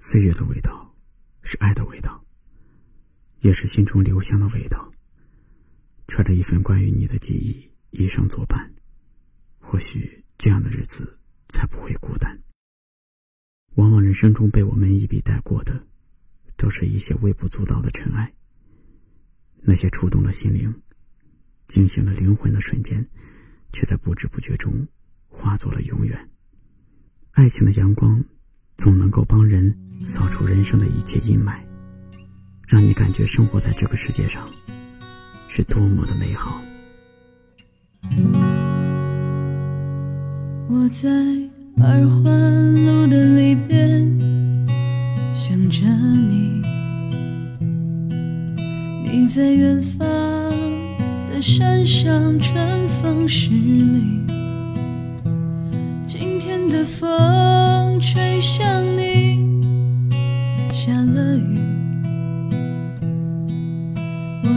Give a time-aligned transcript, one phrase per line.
[0.00, 0.94] 岁月的味道，
[1.42, 2.24] 是爱的味道，
[3.40, 4.92] 也是心中留香的味道。
[6.06, 8.72] 揣着一份关于你的记忆，一生作伴。
[9.58, 12.40] 或许这样的日子才不会孤单。
[13.74, 15.86] 往往人生中被我们一笔带过的，
[16.56, 18.32] 都是一些微不足道的尘埃。
[19.60, 20.82] 那些触动了心灵、
[21.66, 23.06] 惊醒了灵魂的瞬间，
[23.72, 24.88] 却在不知不觉中
[25.28, 26.30] 化作了永远。
[27.32, 28.24] 爱情的阳光，
[28.78, 31.54] 总能够帮人扫除人生的一切阴霾，
[32.66, 34.48] 让你感觉生活在这个世界上。
[35.48, 36.60] 是多么的美好！
[40.68, 41.08] 我在
[41.82, 44.06] 二环路的里边
[45.32, 46.62] 想着你，
[49.10, 50.06] 你在远方
[51.30, 54.22] 的山上，春风十里。
[56.06, 58.77] 今天的风吹向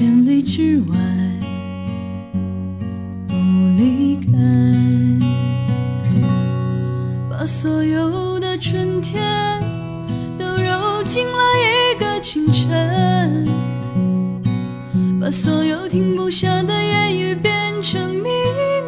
[0.00, 0.96] 千里之外，
[3.28, 3.34] 不
[3.76, 4.32] 离开。
[7.28, 9.60] 把所有的春天
[10.38, 13.46] 都揉进了一个清晨，
[15.20, 18.22] 把所有停不下的言语变成秘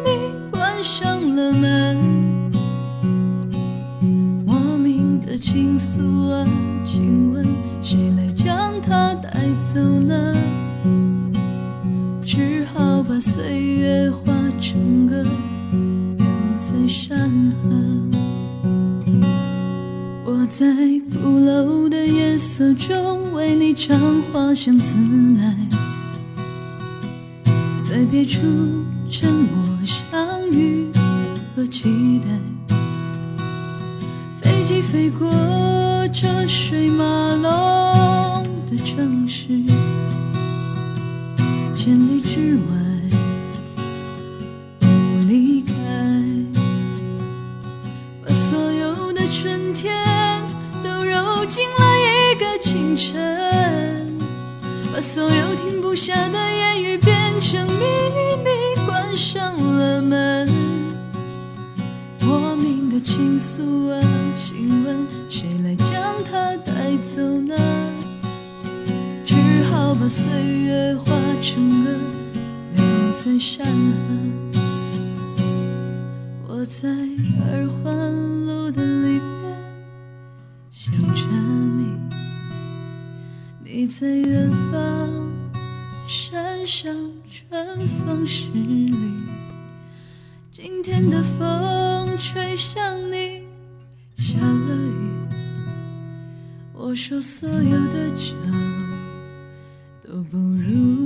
[0.03, 0.17] 密，
[0.49, 1.95] 关上了门。
[4.47, 6.43] 莫名的情愫啊，
[6.83, 7.45] 请问
[7.83, 9.29] 谁来将它带
[9.71, 10.35] 走呢？
[12.35, 15.21] 只好把岁月化成歌，
[16.17, 17.29] 留在山
[17.61, 17.69] 河。
[20.25, 20.65] 我在
[21.13, 24.95] 鼓楼的夜色中为你唱花香自
[25.37, 25.55] 来，
[27.83, 28.41] 在别处
[29.07, 30.87] 沉默相遇
[31.55, 32.75] 和期待。
[34.41, 35.29] 飞机飞过
[36.11, 37.03] 车水马
[37.35, 39.82] 龙的城市。
[41.83, 42.71] 千里之外，
[44.79, 44.87] 不
[45.27, 45.73] 离开。
[48.25, 50.41] 把所有的春天
[50.81, 51.83] 都揉进了
[52.31, 54.17] 一个清晨，
[54.93, 57.83] 把所有停不下的言语变成秘
[58.45, 60.47] 密，关上了门。
[62.21, 63.99] 莫名的情愫啊，
[64.37, 67.53] 请问谁来将它带走呢？
[70.03, 71.05] 把岁月化
[71.41, 71.97] 成歌，
[72.75, 72.83] 留
[73.13, 74.61] 在山河。
[76.45, 76.89] 我在
[77.39, 79.57] 二环路的里边
[80.69, 81.25] 想着
[81.77, 81.87] 你，
[83.63, 85.31] 你在远方
[86.05, 86.93] 山上
[87.29, 88.93] 春风十里。
[90.51, 93.43] 今天的风吹向你，
[94.17, 95.07] 下了雨。
[96.73, 98.35] 我说所有的酒。
[100.15, 101.02] 我不如